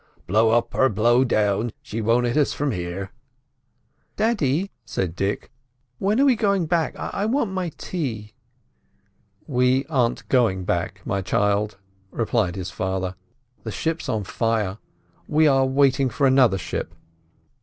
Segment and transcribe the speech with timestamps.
[0.25, 3.11] "Blow up or blow down, she won't hit us from here."
[4.15, 5.51] "Daddy," said Dick,
[5.99, 6.95] "when are we going back?
[6.97, 8.33] I want my tea."
[9.45, 11.77] "We aren't going back, my child,"
[12.09, 13.13] replied his father.
[13.61, 14.79] "The ship's on fire;
[15.27, 16.95] we are waiting for another ship."